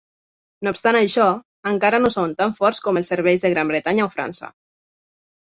No 0.67 0.71
obstant 0.75 0.97
això, 0.99 1.27
encara 1.73 1.99
no 2.05 2.11
són 2.15 2.33
tant 2.41 2.55
forts 2.63 2.81
com 2.87 3.01
els 3.03 3.13
serveis 3.15 3.47
de 3.47 3.55
Gran 3.55 3.73
Bretanya 3.73 4.11
o 4.11 4.13
França. 4.19 4.51